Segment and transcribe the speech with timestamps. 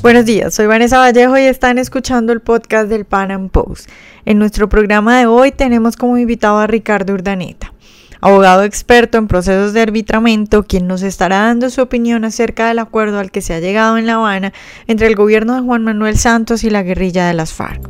[0.00, 3.90] Buenos días, soy Vanessa Vallejo y están escuchando el podcast del Pan Am Post.
[4.24, 7.74] En nuestro programa de hoy tenemos como invitado a Ricardo Urdaneta,
[8.20, 13.18] abogado experto en procesos de arbitramiento, quien nos estará dando su opinión acerca del acuerdo
[13.18, 14.52] al que se ha llegado en La Habana
[14.86, 17.82] entre el gobierno de Juan Manuel Santos y la guerrilla de las FARC.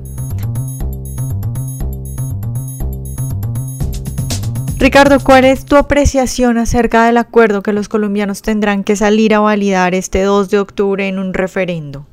[4.80, 9.40] Ricardo, ¿cuál es tu apreciación acerca del acuerdo que los colombianos tendrán que salir a
[9.40, 12.06] validar este 2 de octubre en un referendo?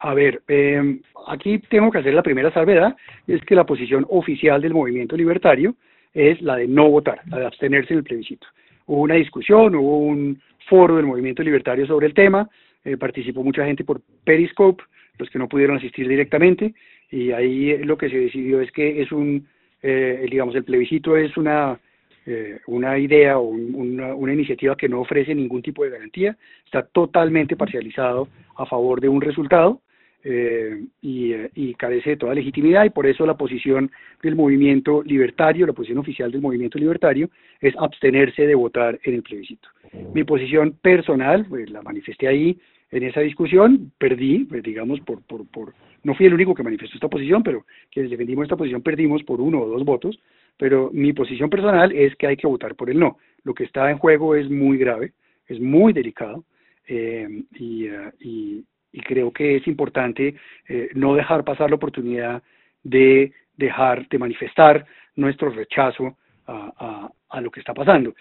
[0.00, 2.96] A ver, eh, aquí tengo que hacer la primera salvedad,
[3.28, 5.76] es que la posición oficial del movimiento libertario
[6.12, 8.46] es la de no votar, la de abstenerse en el plebiscito.
[8.86, 12.50] Hubo una discusión, hubo un foro del movimiento libertario sobre el tema,
[12.84, 14.82] eh, participó mucha gente por Periscope,
[15.16, 16.74] los que no pudieron asistir directamente,
[17.08, 19.46] y ahí lo que se decidió es que es un,
[19.80, 21.78] eh, digamos, el plebiscito es una
[22.26, 26.82] eh, una idea o una, una, iniciativa que no ofrece ningún tipo de garantía, está
[26.82, 29.82] totalmente parcializado a favor de un resultado
[30.26, 33.90] eh, y, eh, y, carece de toda legitimidad y por eso la posición
[34.22, 37.28] del movimiento libertario, la posición oficial del movimiento libertario
[37.60, 39.68] es abstenerse de votar en el plebiscito.
[40.14, 42.58] Mi posición personal, pues la manifesté ahí
[42.90, 46.94] en esa discusión, perdí, pues, digamos, por, por, por, no fui el único que manifestó
[46.94, 50.18] esta posición, pero quienes defendimos esta posición perdimos por uno o dos votos,
[50.56, 53.18] pero mi posición personal es que hay que votar por el no.
[53.42, 55.12] Lo que está en juego es muy grave,
[55.46, 56.44] es muy delicado
[56.86, 57.28] eh,
[57.60, 58.64] eh, y,
[59.02, 60.34] creo que es importante
[60.68, 62.42] eh, no dejar pasar la oportunidad
[62.82, 66.16] de dejar de manifestar nuestro rechazo
[66.46, 68.14] a, a lo que está pasando.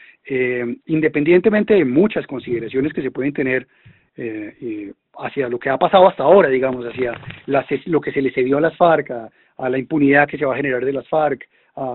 [0.85, 3.67] independientemente de muchas consideraciones que se pueden tener
[5.17, 7.13] hacia lo que ha pasado hasta ahora, digamos, hacia
[7.85, 9.11] lo que se le cedió a las FARC,
[9.69, 11.47] la impunidad que se va a generar de las FARC,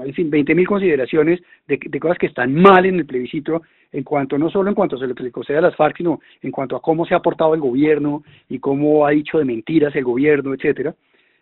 [0.04, 4.50] en fin, 20.000 consideraciones de, cosas que están mal en el plebiscito, en cuanto no
[4.50, 6.82] solo en cuanto a lo que le concede a las FARC, sino en cuanto a
[6.82, 10.94] cómo se ha portado el gobierno y cómo ha dicho de mentiras el gobierno, etcétera.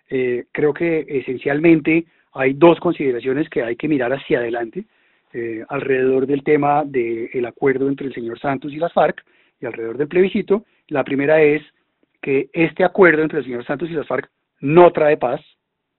[0.09, 4.84] Eh, creo que esencialmente hay dos consideraciones que hay que mirar hacia adelante
[5.33, 9.25] eh, alrededor del tema del acuerdo entre el señor Santos y las FARC
[9.61, 10.65] y alrededor del plebiscito.
[10.89, 11.62] La primera es
[12.23, 14.31] que este acuerdo entre el señor Santos y las FARC
[14.61, 15.41] no trae paz,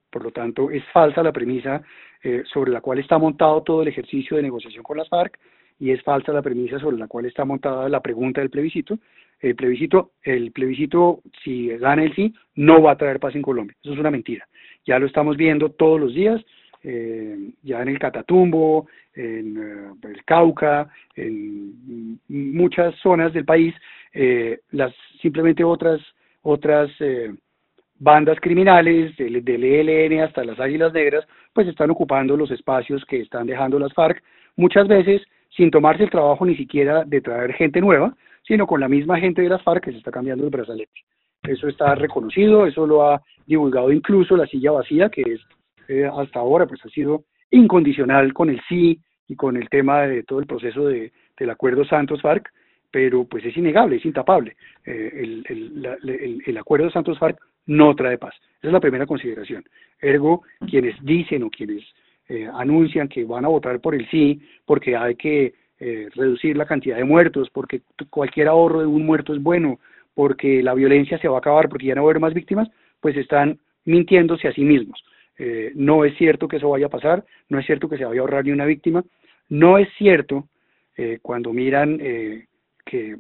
[0.09, 1.81] por lo tanto es falsa la premisa
[2.23, 5.37] eh, sobre la cual está montado todo el ejercicio de negociación con las FARC
[5.79, 8.97] y es falsa la premisa sobre la cual está montada la pregunta del plebiscito.
[9.39, 13.75] El plebiscito, el plebiscito, si gana el sí, no va a traer paz en Colombia.
[13.83, 14.47] Eso es una mentira.
[14.85, 16.43] Ya lo estamos viendo todos los días,
[16.81, 23.75] eh, ya en el Catatumbo, en eh, el Cauca, en muchas zonas del país,
[24.71, 24.91] las
[25.21, 26.01] simplemente otras
[26.41, 26.89] otras
[27.99, 33.21] bandas criminales, del, del, ELN hasta las Águilas Negras, pues están ocupando los espacios que
[33.21, 34.23] están dejando las FARC,
[34.55, 38.87] muchas veces sin tomarse el trabajo ni siquiera de traer gente nueva, sino con la
[38.87, 40.91] misma gente de las FARC que se está cambiando el brazalete.
[41.43, 45.41] Eso está reconocido, eso lo ha divulgado incluso la silla vacía, que es
[45.87, 50.23] eh, hasta ahora pues ha sido incondicional con el sí y con el tema de
[50.23, 52.49] todo el proceso de, del acuerdo Santos-FARC,
[52.91, 54.55] pero pues es innegable, es intapable.
[54.85, 58.33] Eh, el, el, el, acuerdo Santos-FARC no trae paz.
[58.59, 59.63] Esa es la primera consideración.
[60.01, 61.83] Ergo, quienes dicen o quienes
[62.29, 66.65] eh, anuncian que van a votar por el sí, porque hay que eh, reducir la
[66.65, 69.79] cantidad de muertos, porque cualquier ahorro de un muerto es bueno,
[70.13, 72.69] porque la violencia se va a acabar, porque ya no va a haber más víctimas,
[72.99, 75.03] pues están mintiéndose a sí mismos.
[75.37, 78.19] Eh, no es cierto que eso vaya a pasar, no es cierto que se vaya
[78.19, 79.03] a ahorrar ni una víctima,
[79.49, 80.47] no es cierto
[81.21, 83.17] cuando miran que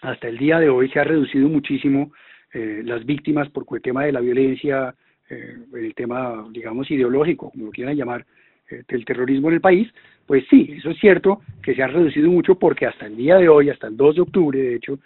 [0.00, 2.10] hasta el día de hoy se ha reducido muchísimo
[2.54, 4.94] eh, las víctimas por el tema de la violencia,
[5.28, 8.24] eh, el tema, digamos, ideológico, como lo quieran llamar,
[8.70, 9.92] eh, del terrorismo en el país,
[10.24, 13.48] pues sí, eso es cierto que se ha reducido mucho porque hasta el día de
[13.48, 14.98] hoy, hasta el 2 de octubre, de hecho,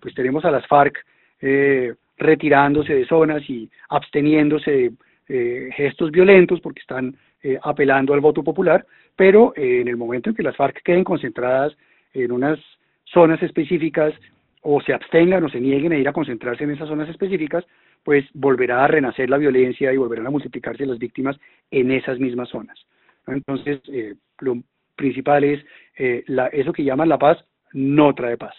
[0.00, 1.04] pues tenemos a las FARC
[2.16, 4.92] retirándose de zonas y absteniéndose
[5.26, 7.16] de gestos violentos porque están
[7.60, 11.76] apelando al voto popular, pero en el momento en que las FARC queden concentradas
[12.12, 12.60] en unas
[13.02, 14.14] zonas específicas
[14.64, 17.64] o se abstengan o se nieguen a ir a concentrarse en esas zonas específicas,
[18.02, 21.38] pues volverá a renacer la violencia y volverán a multiplicarse las víctimas
[21.70, 22.78] en esas mismas zonas.
[23.26, 24.62] Entonces, eh, lo
[24.96, 25.64] principal es,
[25.98, 28.54] eh, la, eso que llaman la paz no trae paz.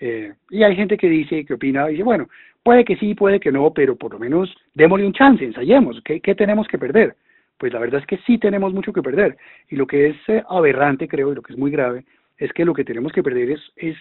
[0.00, 2.28] Eh, y hay gente que dice, que opina, dice, bueno,
[2.62, 6.20] puede que sí, puede que no, pero por lo menos démosle un chance, ensayemos, ¿qué,
[6.20, 7.14] qué tenemos que perder?
[7.58, 9.36] Pues la verdad es que sí tenemos mucho que perder.
[9.68, 10.16] Y lo que es
[10.48, 12.04] aberrante, creo, y lo que es muy grave,
[12.38, 13.96] es que lo que tenemos que perder es, es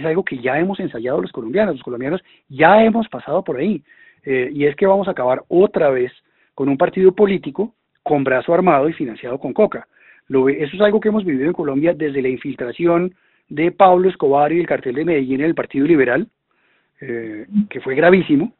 [0.00, 3.82] es algo que ya hemos ensayado los colombianos, los colombianos ya hemos pasado por ahí,
[4.24, 6.12] eh, y es que vamos a acabar otra vez
[6.54, 9.86] con un partido político con brazo armado y financiado con coca.
[10.28, 13.14] Lo, eso es algo que hemos vivido en Colombia desde la infiltración
[13.48, 16.26] de Pablo Escobar y el cartel de Medellín en el Partido Liberal,
[17.00, 18.52] eh, que fue gravísimo,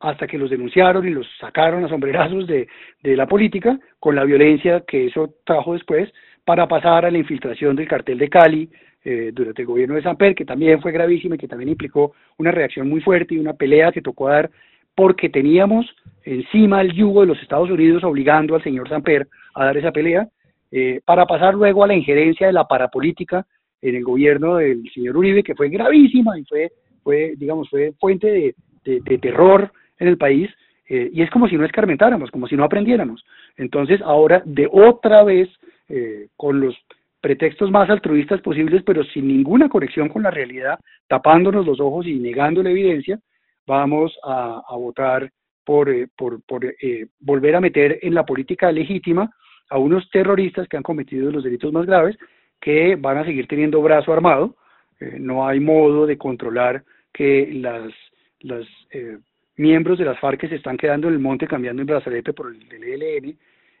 [0.00, 2.66] hasta que los denunciaron y los sacaron a sombrerazos de,
[3.02, 6.10] de la política, con la violencia que eso trajo después,
[6.46, 8.70] para pasar a la infiltración del cartel de Cali
[9.02, 12.88] durante el gobierno de Samper, que también fue gravísima y que también implicó una reacción
[12.88, 14.50] muy fuerte y una pelea que tocó dar
[14.94, 15.86] porque teníamos
[16.24, 20.28] encima el yugo de los Estados Unidos obligando al señor Samper a dar esa pelea,
[20.70, 23.46] eh, para pasar luego a la injerencia de la parapolítica
[23.82, 26.70] en el gobierno del señor Uribe, que fue gravísima y fue,
[27.02, 28.54] fue digamos, fue fuente
[28.84, 30.50] de, terror en el país,
[30.88, 33.24] eh, y es como si no escarmentáramos, como si no aprendiéramos.
[33.56, 35.48] Entonces, ahora, de otra vez,
[35.88, 36.74] eh, con los
[37.20, 40.78] pretextos más altruistas posibles, pero sin ninguna conexión con la realidad,
[41.08, 43.18] tapándonos los ojos y negando la evidencia,
[43.66, 45.30] vamos a, votar
[45.64, 46.74] por, por, por
[47.20, 49.30] volver a meter en la política legítima
[49.70, 52.18] a unos terroristas que han cometido los delitos más graves,
[52.60, 54.56] que van a seguir teniendo brazo armado.
[54.98, 57.92] Eh, no hay modo de controlar que las,
[58.40, 59.18] los eh,
[59.56, 62.68] miembros de las FARC se están quedando en el monte cambiando el brazalete por el
[62.68, 63.38] del ELN,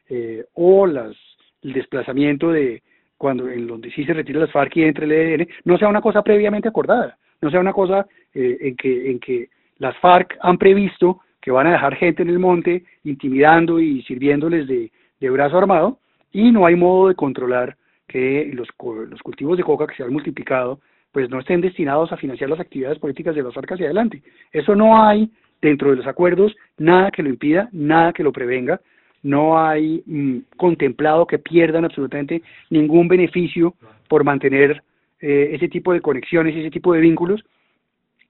[0.08, 1.16] eh, o las,
[1.62, 2.82] el desplazamiento de
[3.20, 6.00] cuando en donde sí se retira las FARC y entre el ELN, no sea una
[6.00, 11.20] cosa previamente acordada, no sea una cosa en, que, en que las FARC han previsto
[11.38, 14.90] que van a dejar gente en el monte intimidando y sirviéndoles de,
[15.20, 15.98] de brazo armado
[16.32, 17.76] y no hay modo de controlar
[18.08, 18.68] que los,
[19.10, 20.80] los cultivos de coca que se han multiplicado
[21.12, 24.22] pues no estén destinados a financiar las actividades políticas de las arcas hacia adelante.
[24.50, 25.30] Eso no hay
[25.60, 28.80] dentro de los acuerdos nada que lo impida, nada que lo prevenga,
[29.22, 33.74] no hay mm, contemplado que pierdan absolutamente ningún beneficio
[34.08, 34.82] por mantener
[35.20, 37.42] eh, ese tipo de conexiones, ese tipo de vínculos,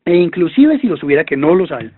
[0.05, 1.91] e inclusive si los hubiera que no los hay.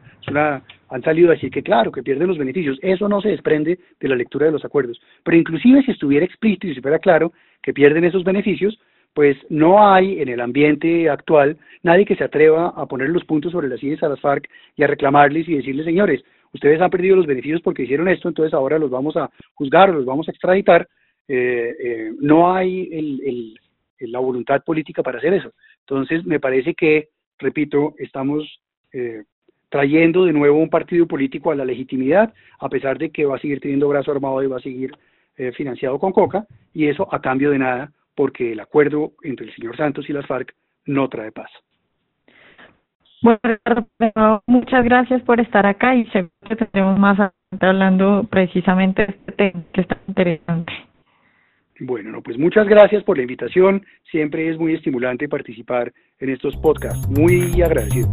[0.89, 2.79] Han salido a decir que claro, que pierden los beneficios.
[2.83, 5.01] Eso no se desprende de la lectura de los acuerdos.
[5.25, 8.79] Pero inclusive si estuviera explícito y si fuera claro que pierden esos beneficios,
[9.15, 13.53] pues no hay en el ambiente actual nadie que se atreva a poner los puntos
[13.53, 17.17] sobre las ideas a las FARC y a reclamarles y decirles, señores, ustedes han perdido
[17.17, 20.89] los beneficios porque hicieron esto, entonces ahora los vamos a juzgar los vamos a extraditar.
[21.29, 23.55] Eh, eh, no hay el,
[24.01, 25.53] la voluntad política para hacer eso.
[25.81, 27.09] Entonces, me parece que,
[27.39, 28.61] repito, estamos
[28.93, 29.25] eh,
[29.69, 33.41] trayendo de nuevo un partido político a la legitimidad, a pesar de que va a
[33.41, 34.93] seguir teniendo brazo armado y va a seguir
[35.37, 39.55] eh, financiado con coca, y eso a cambio de nada, porque el acuerdo entre el
[39.55, 40.55] señor Santos y las FARC
[40.85, 41.51] no trae paz.
[43.23, 49.13] Bueno, muchas gracias por estar acá y seguro que tendremos más adelante hablando precisamente de
[49.13, 50.73] este tema que está interesante.
[51.81, 53.85] Bueno, pues muchas gracias por la invitación.
[54.11, 57.09] Siempre es muy estimulante participar en estos podcasts.
[57.09, 58.09] Muy agradecido.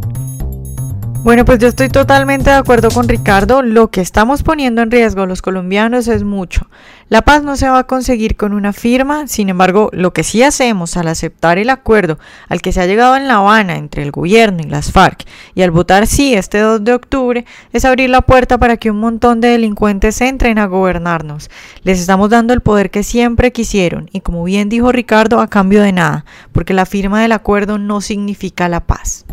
[1.22, 3.62] Bueno, pues yo estoy totalmente de acuerdo con Ricardo.
[3.62, 6.70] Lo que estamos poniendo en riesgo los colombianos es mucho.
[7.10, 10.44] La paz no se va a conseguir con una firma, sin embargo, lo que sí
[10.44, 14.12] hacemos al aceptar el acuerdo al que se ha llegado en La Habana entre el
[14.12, 15.26] gobierno y las FARC
[15.56, 19.00] y al votar sí este 2 de octubre es abrir la puerta para que un
[19.00, 21.50] montón de delincuentes entren a gobernarnos.
[21.84, 25.82] Les estamos dando el poder que siempre quisieron y como bien dijo Ricardo, a cambio
[25.82, 29.26] de nada, porque la firma del acuerdo no significa la paz.